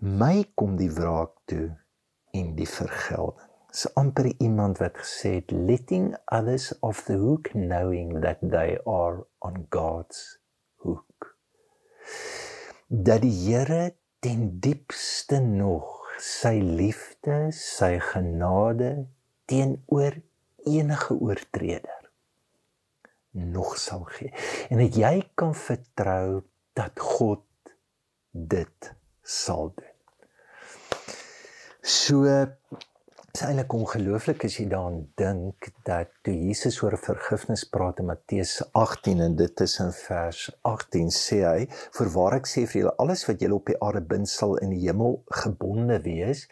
my 0.00 0.46
kom 0.56 0.78
die 0.80 0.88
wraak 0.96 1.36
toe 1.52 1.68
en 2.32 2.54
die 2.56 2.70
vergelding. 2.78 3.48
Dis 3.70 3.84
amper 4.00 4.30
iemand 4.40 4.80
wat 4.80 4.96
gesê 5.04 5.36
het 5.42 5.52
letting 5.52 6.14
others 6.32 6.72
off 6.80 7.04
the 7.10 7.20
hook 7.20 7.52
knowing 7.52 8.22
that 8.24 8.40
they 8.40 8.80
are 8.88 9.26
on 9.44 9.66
God's 9.68 10.40
hook 10.80 11.36
dat 12.90 13.22
die 13.22 13.32
Here 13.46 13.94
ten 14.18 14.58
diepste 14.60 15.38
nog 15.38 16.10
sy 16.20 16.58
liefde, 16.58 17.48
sy 17.54 17.94
genade 18.02 19.06
teenoor 19.48 20.18
enige 20.66 21.14
oortreder 21.14 22.00
nog 23.30 23.76
sal 23.78 24.02
gee 24.10 24.32
en 24.68 24.82
dat 24.82 24.98
jy 24.98 25.14
kan 25.38 25.54
vertrou 25.54 26.42
dat 26.74 26.98
God 26.98 27.46
dit 28.30 28.90
sal 29.22 29.70
doen. 29.76 29.86
So 31.80 32.26
is 33.34 33.42
eintlik 33.46 33.74
ongelooflik 33.76 34.44
as 34.46 34.56
jy 34.58 34.64
daaraan 34.70 35.02
dink 35.20 35.68
dat 35.86 36.10
toe 36.26 36.34
Jesus 36.34 36.80
oor 36.82 36.96
vergifnis 36.98 37.62
praat 37.74 38.00
in 38.02 38.08
Matteus 38.08 38.56
18 38.78 39.22
en 39.26 39.36
dit 39.38 39.62
is 39.66 39.76
in 39.84 39.92
vers 39.94 40.40
18 40.70 41.12
sê 41.14 41.38
hy 41.44 41.68
voorwaar 41.98 42.40
ek 42.40 42.50
sê 42.50 42.64
vir 42.66 42.80
julle 42.80 42.94
alles 43.04 43.22
wat 43.28 43.44
julle 43.44 43.58
op 43.60 43.70
die 43.70 43.78
aarde 43.86 44.02
bind 44.12 44.30
sal 44.32 44.56
in 44.64 44.74
die 44.74 44.82
hemel 44.82 45.20
gebonde 45.42 46.00
wees 46.06 46.46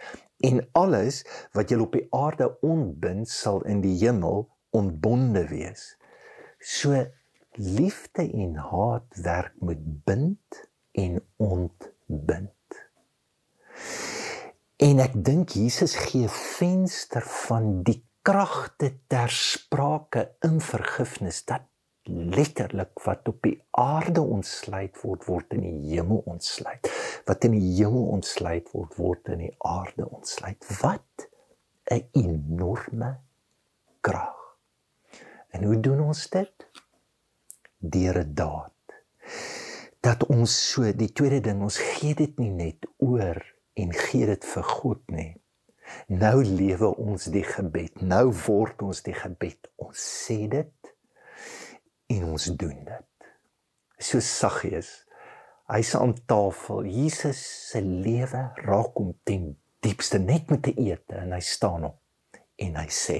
en 0.50 0.62
alles 0.78 1.24
wat 1.58 1.74
julle 1.74 1.88
op 1.88 1.98
die 1.98 2.06
aarde 2.14 2.52
ontbind 2.62 3.30
sal 3.32 3.64
in 3.66 3.82
die 3.82 3.96
hemel 3.98 4.46
ontbonde 4.70 5.46
wees. 5.50 5.96
So 6.60 7.06
liefde 7.58 8.28
en 8.28 8.54
haat 8.70 9.18
werk 9.24 9.58
met 9.60 9.82
bind 10.06 10.62
en 10.92 11.18
ontbind. 11.36 12.54
En 14.78 15.00
ek 15.02 15.16
dink 15.26 15.56
Jesus 15.58 15.96
gee 15.98 16.28
venster 16.30 17.24
van 17.26 17.80
die 17.82 17.98
kragte 18.22 18.92
ter 19.10 19.32
sprake 19.34 20.22
in 20.46 20.60
vergifnis 20.62 21.40
dat 21.48 21.64
letterlik 22.06 23.02
wat 23.02 23.26
op 23.28 23.40
die 23.42 23.56
aarde 23.74 24.22
ontsluit 24.22 24.94
word 25.02 25.26
word 25.26 25.56
in 25.58 25.66
die 25.66 25.96
hemel 25.96 26.22
ontsluit. 26.30 26.86
Wat 27.26 27.48
in 27.48 27.58
die 27.58 27.72
hemel 27.80 28.06
ontsluit 28.14 28.70
word 28.70 28.94
word 29.02 29.32
in 29.34 29.42
die 29.48 29.52
aarde 29.66 30.06
ontsluit. 30.06 30.70
Wat 30.78 31.26
'n 31.90 32.06
enorme 32.22 33.18
krag. 34.00 34.38
En 35.50 35.64
hoe 35.64 35.80
doen 35.80 36.06
ons 36.06 36.28
dit? 36.30 36.70
Deur 37.78 38.22
'n 38.22 38.34
daad. 38.34 38.98
Dat 40.00 40.26
ons 40.26 40.70
so 40.70 40.92
die 40.92 41.12
tweede 41.12 41.40
ding 41.40 41.62
ons 41.62 41.78
gee 41.78 42.14
dit 42.14 42.38
nie 42.38 42.50
net 42.50 42.86
oor 42.96 43.57
en 43.78 43.92
gee 43.94 44.26
dit 44.26 44.48
vir 44.52 44.66
God 44.66 45.02
nê. 45.14 45.28
Nou 46.12 46.42
lewe 46.44 46.90
ons 47.00 47.28
die 47.32 47.44
gebed. 47.46 48.02
Nou 48.02 48.28
word 48.46 48.82
ons 48.84 49.02
die 49.06 49.16
gebed. 49.16 49.70
Ons 49.80 50.02
sê 50.26 50.40
dit 50.50 50.90
en 52.14 52.24
ons 52.32 52.48
doen 52.60 52.80
dit. 52.88 53.28
So 53.98 54.20
saggies. 54.24 54.90
Hy's 55.68 55.94
aan 55.98 56.14
tafel. 56.28 56.88
Jesus 56.88 57.40
se 57.70 57.82
lewe 57.84 58.44
raak 58.64 58.96
hom 58.96 59.12
ten 59.28 59.50
diepste 59.84 60.20
net 60.22 60.50
met 60.50 60.64
te 60.66 60.74
eet 60.80 61.14
en 61.14 61.34
hy 61.36 61.42
staan 61.44 61.86
op 61.90 62.38
en 62.58 62.78
hy 62.80 62.88
sê: 62.90 63.18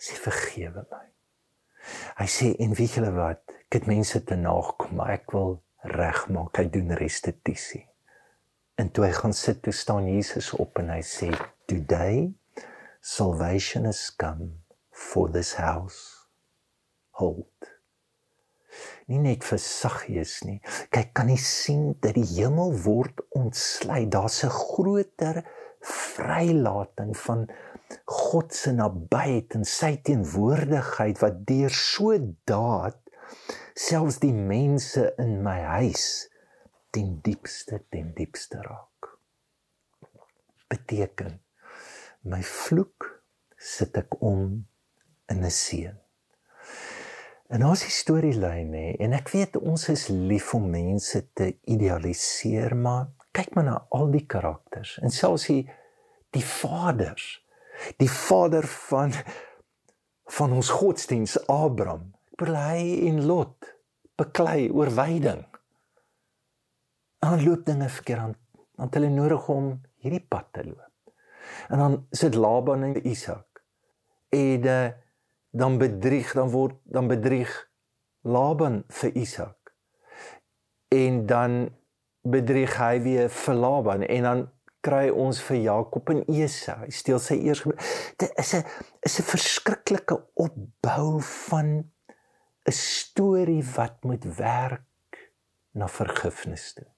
"Sê 0.00 0.16
vergewe 0.18 0.86
my." 0.90 1.04
Hy 2.18 2.26
sê 2.26 2.52
en 2.62 2.74
weet 2.78 2.96
julle 2.96 3.12
wat? 3.14 3.42
Ek 3.66 3.80
het 3.80 3.86
mense 3.90 4.24
te 4.24 4.36
nagekom, 4.36 4.96
maar 4.96 5.14
ek 5.18 5.32
wil 5.34 5.56
regmaak. 5.82 6.58
Hy 6.58 6.68
doen 6.70 6.94
restituisie. 6.98 7.86
En 8.80 8.90
toe 8.90 9.04
hy 9.04 9.12
gaan 9.12 9.34
sit, 9.36 9.62
toe 9.62 9.72
staan 9.72 10.08
Jesus 10.08 10.52
op 10.56 10.78
en 10.80 10.88
hy 10.88 11.02
sê, 11.04 11.30
"Today 11.66 12.32
salvation 13.00 13.84
has 13.84 14.10
come 14.16 14.50
for 14.90 15.30
this 15.30 15.54
house. 15.54 16.28
Hold." 17.10 17.46
Nie 19.06 19.18
net 19.18 19.44
vir 19.44 19.58
Saggeus 19.58 20.42
nie. 20.48 20.60
Kyk, 20.90 21.12
kan 21.12 21.28
jy 21.28 21.36
sien 21.36 21.96
dat 22.00 22.14
die 22.14 22.26
hemel 22.40 22.72
word 22.84 23.20
ontsluit? 23.36 24.10
Daar's 24.10 24.44
'n 24.44 24.48
groter 24.48 25.44
vrylating 25.82 27.16
van 27.16 27.48
God 28.04 28.54
se 28.54 28.72
nabyheid 28.72 29.54
en 29.54 29.64
sy 29.64 29.96
teenwoordigheid 30.06 31.18
wat 31.20 31.46
deur 31.46 31.70
so 31.70 32.16
daad 32.44 32.98
selfs 33.74 34.18
die 34.22 34.32
mense 34.32 35.14
in 35.18 35.42
my 35.42 35.58
huis 35.78 36.28
ten 36.92 37.18
diepste 37.24 37.82
ten 37.90 38.12
diepste 38.14 38.60
raak. 38.62 38.88
beteken 40.72 41.34
my 42.24 42.40
vloek 42.42 43.08
sit 43.58 43.96
ek 44.00 44.14
om 44.24 44.62
in 45.28 45.44
'n 45.44 45.50
seën. 45.50 45.98
En 47.52 47.64
ons 47.68 47.82
storielyn 47.98 48.70
nê 48.70 48.96
en 49.04 49.12
ek 49.12 49.28
weet 49.34 49.56
ons 49.56 49.88
is 49.88 50.06
lief 50.08 50.54
om 50.54 50.70
mense 50.70 51.20
te 51.34 51.50
idealiseer 51.74 52.76
maar 52.76 53.10
kyk 53.36 53.54
maar 53.54 53.64
na 53.64 53.76
al 53.90 54.10
die 54.12 54.26
karakters 54.26 54.98
en 55.02 55.10
selfs 55.10 55.46
die 55.50 55.68
die 56.36 56.44
vaders 56.44 57.26
die 58.00 58.10
vader 58.10 58.66
van 58.88 59.12
van 60.38 60.52
ons 60.52 60.70
godsdiens 60.80 61.36
Abraham 61.46 62.14
bly 62.40 62.80
in 63.08 63.24
Lot 63.28 63.76
beklei 64.16 64.70
oorwyding 67.22 67.30
aan 67.30 67.44
loop 67.44 67.66
dinge 67.66 67.88
verkeerd 67.88 68.20
aan 68.20 68.36
want 68.80 68.94
hulle 68.94 69.08
nodig 69.08 69.48
om 69.48 69.80
hierdie 70.02 70.26
pad 70.28 70.48
te 70.52 70.64
loop 70.64 71.14
en 71.68 71.78
dan 71.78 72.06
sit 72.10 72.34
Laban 72.34 72.82
en 72.82 73.06
Isak 73.06 73.62
en 74.30 74.66
uh, 74.66 74.90
dan 75.52 75.78
bedrieg 75.78 76.32
dan 76.32 76.50
word 76.50 76.78
dan 76.84 77.08
bedrieg 77.08 77.52
Laban 78.22 78.84
vir 78.88 79.16
Isak. 79.18 79.72
En 80.88 81.26
dan 81.26 81.70
bedrieg 82.22 82.76
hy 82.78 83.00
weer 83.02 83.28
vir 83.28 83.54
Laban 83.54 84.04
en 84.06 84.22
dan 84.28 84.44
kry 84.82 85.10
ons 85.10 85.40
vir 85.42 85.58
Jakob 85.64 86.10
en 86.14 86.22
Esau. 86.30 86.78
Hy 86.84 86.94
steel 86.94 87.20
sy 87.22 87.40
eers 87.42 87.64
dit 88.18 88.38
is 88.38 88.54
'n 88.54 88.64
is 89.02 89.18
'n 89.18 89.28
verskriklike 89.34 90.16
opbou 90.34 91.20
van 91.20 91.90
'n 92.66 92.72
storie 92.72 93.62
wat 93.76 94.04
moet 94.04 94.24
werk 94.24 95.18
na 95.74 95.88
vergifnis 95.88 96.72
toe. 96.74 96.88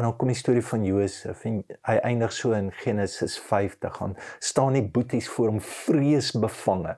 En 0.00 0.06
dan 0.06 0.16
kom 0.16 0.30
die 0.32 0.36
storie 0.38 0.62
van 0.64 0.84
Josef 0.84 1.42
en 1.44 1.58
hy 1.84 1.94
eindig 2.08 2.32
so 2.32 2.54
in 2.56 2.70
Genesis 2.72 3.34
50 3.44 3.98
gaan 3.98 4.14
staan 4.40 4.78
die 4.78 4.86
boeties 4.94 5.26
voor 5.28 5.50
hom 5.50 5.58
vreesbevange. 5.60 6.94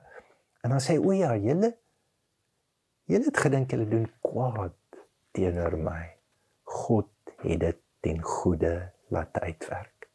En 0.63 0.71
dan 0.71 0.79
sê 0.79 0.95
hy: 0.95 1.01
"O 1.03 1.11
ja, 1.11 1.33
julle 1.35 1.73
julle 3.11 3.27
het 3.27 3.41
gedink 3.43 3.75
julle 3.75 3.89
doen 3.91 4.05
kwaad 4.23 5.01
teenoor 5.35 5.75
my. 5.83 6.05
God 6.63 7.11
het 7.41 7.59
dit 7.59 7.81
ten 7.99 8.23
goeie 8.23 8.71
laat 9.11 9.41
uitwerk." 9.41 10.07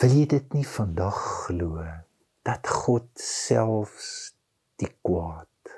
Wil 0.00 0.16
jy 0.16 0.24
dit 0.32 0.56
nie 0.56 0.64
vandag 0.64 1.20
glo 1.44 1.84
dat 2.48 2.72
God 2.72 3.12
selfs 3.20 4.32
die 4.80 4.94
kwaad 5.04 5.76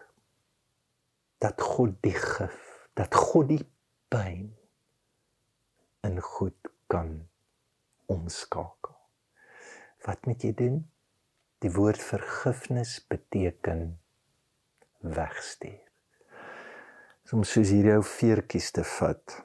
dat 1.43 1.59
God 1.59 1.99
die 2.07 2.15
gif, 2.15 2.87
dat 2.95 3.15
God 3.19 3.51
die 3.51 3.65
pyn 4.13 4.60
in 6.07 6.21
goed 6.21 6.71
kan 6.87 7.29
omskakel. 8.11 8.97
Wat 10.07 10.27
moet 10.27 10.43
jy 10.43 10.55
doen? 10.57 10.81
Die 11.61 11.73
woord 11.73 12.01
vergifnis 12.01 12.97
beteken 13.09 14.01
wegstuur. 15.01 15.83
Soms 17.29 17.53
soos 17.53 17.71
hierdie 17.71 17.95
ou 17.95 18.03
veertjies 18.03 18.73
te 18.75 18.83
vat. 18.97 19.37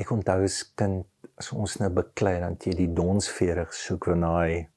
Ek 0.00 0.10
onthou 0.12 0.42
as 0.44 0.62
kind 0.76 1.06
as 1.40 1.52
ons 1.56 1.78
nou 1.80 1.88
beklei 1.96 2.34
dan 2.42 2.58
jy 2.60 2.74
die 2.76 2.90
donsvere 2.92 3.64
gesoek 3.70 4.10
van 4.10 4.26
daai 4.26 4.68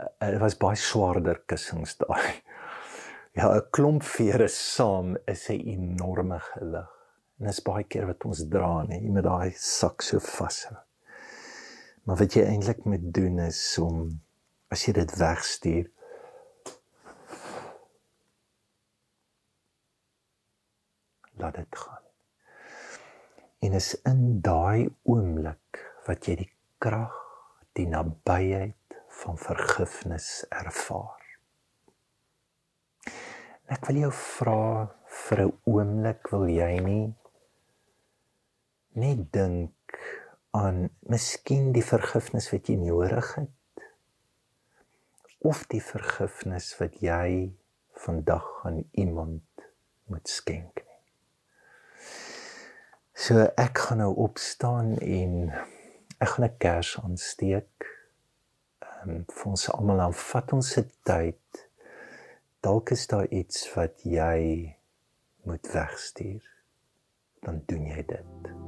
dit 0.00 0.34
eh, 0.34 0.38
was 0.40 0.56
baie 0.58 0.78
swaarder 0.78 1.42
kussings 1.46 1.98
daai. 2.00 2.30
Ja, 3.38 3.46
'n 3.54 3.68
klomp 3.70 4.02
vere 4.02 4.48
saam 4.50 5.14
is 5.32 5.44
'n 5.48 5.60
enorme 5.74 6.40
gewig. 6.40 6.99
En 7.40 7.48
dit 7.48 7.56
is 7.56 7.62
baie 7.64 7.86
keer 7.88 8.04
wat 8.06 8.24
ons 8.28 8.42
dra, 8.52 8.82
nee, 8.84 9.00
met 9.08 9.24
daai 9.24 9.52
sak 9.56 10.04
so 10.04 10.20
vashou. 10.20 10.76
Maar 12.04 12.18
wat 12.20 12.36
jy 12.36 12.44
eintlik 12.44 12.84
moet 12.84 13.06
doen 13.16 13.38
is 13.46 13.62
om 13.80 14.10
as 14.70 14.84
jy 14.86 14.92
dit 15.00 15.12
wegstuur 15.18 15.88
laat 21.40 21.56
dit 21.58 21.80
gaan 21.82 22.06
en 23.66 23.74
is 23.76 23.88
in 24.08 24.22
daai 24.44 24.88
oomblik 25.02 25.80
wat 26.06 26.28
jy 26.28 26.36
die 26.44 26.50
krag 26.82 27.16
die 27.78 27.88
nabyheid 27.90 28.98
van 29.22 29.40
vergifnis 29.40 30.28
ervaar 30.62 31.26
ek 33.74 33.90
wil 33.90 34.02
jou 34.04 34.12
vra 34.20 34.60
vir 35.24 35.44
'n 35.46 35.56
oomblik 35.74 36.30
wil 36.34 36.46
jy 36.48 36.72
nie 36.86 37.06
net 38.92 39.32
dink 39.32 39.98
aan 40.50 40.88
miskien 41.00 41.72
die 41.72 41.84
vergifnis 41.84 42.50
wat 42.50 42.68
jy 42.68 42.76
nodig 42.80 43.34
het 43.36 43.84
of 45.40 45.64
die 45.72 45.82
vergifnis 45.82 46.72
wat 46.80 46.98
jy 47.00 47.52
vandag 48.04 48.46
aan 48.64 48.82
iemand 48.92 49.42
moet 50.10 50.28
skenk 50.28 50.82
nie. 50.82 50.98
So 53.14 53.46
ek 53.60 53.78
gaan 53.86 54.02
nou 54.02 54.12
opstaan 54.26 54.96
en 54.98 55.52
ek 56.18 56.28
gaan 56.34 56.46
'n 56.48 56.56
kers 56.58 56.92
aansteek. 57.00 57.88
Ehm 58.84 59.10
um, 59.10 59.24
vir 59.36 59.46
ons 59.50 59.68
almal 59.72 60.02
dan 60.04 60.14
vat 60.14 60.52
ons 60.52 60.72
se 60.72 60.84
tyd. 61.02 61.68
Dalk 62.60 62.90
is 62.90 63.06
daar 63.06 63.28
iets 63.28 63.74
wat 63.74 64.04
jy 64.04 64.76
moet 65.44 65.72
wegstuur. 65.72 66.44
Dan 67.40 67.62
doen 67.66 67.86
jy 67.86 68.04
dit. 68.04 68.59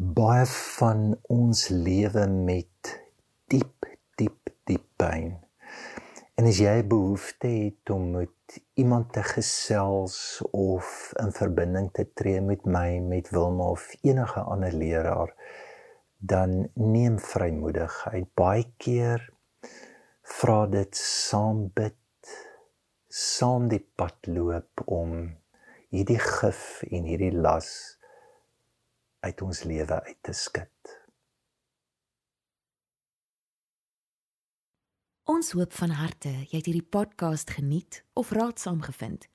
Baie 0.00 0.46
van 0.48 1.10
ons 1.28 1.66
lewe 1.68 2.22
met 2.32 2.90
diep 3.52 3.84
diep 4.16 4.48
diep 4.64 4.86
pyn. 4.96 5.34
En 6.40 6.48
as 6.48 6.60
jy 6.62 6.78
behoefte 6.88 7.50
het 7.50 7.92
om 7.92 8.06
met 8.14 8.56
iemand 8.80 9.10
te 9.12 9.20
gesels 9.28 10.40
of 10.56 11.12
in 11.20 11.34
verbinding 11.36 11.90
te 11.92 12.06
tree 12.16 12.40
met 12.40 12.64
my, 12.64 12.96
met 13.04 13.28
Wilma 13.28 13.68
of 13.76 13.90
enige 14.00 14.40
ander 14.40 14.72
leraar, 14.72 15.34
dan 16.16 16.70
neem 16.80 17.20
vrymoedigheid. 17.20 18.32
Baie 18.32 18.64
keer 18.80 19.28
vra 20.40 20.64
dit 20.78 20.96
saam 20.96 21.66
bid, 21.76 22.00
saam 23.04 23.68
die 23.68 23.84
pad 24.00 24.32
loop 24.32 24.80
om 24.88 25.26
hierdie 25.92 26.22
gif 26.24 26.86
en 26.88 27.04
hierdie 27.04 27.34
las 27.36 27.99
uit 29.20 29.42
ons 29.42 29.62
lewe 29.62 30.02
uit 30.02 30.18
te 30.20 30.32
skud. 30.32 30.96
Ons 35.30 35.52
hoop 35.54 35.72
van 35.78 35.92
harte 35.94 36.32
jy 36.50 36.56
het 36.58 36.66
hierdie 36.66 36.88
podcast 36.96 37.50
geniet 37.54 38.02
of 38.18 38.32
raadsaam 38.34 38.80
gevind. 38.82 39.28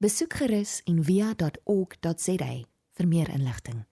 Besoek 0.00 0.38
gerus 0.40 0.78
en 0.88 1.02
via.ok.za 1.04 2.52
vir 2.98 3.08
meer 3.10 3.30
inligting. 3.34 3.84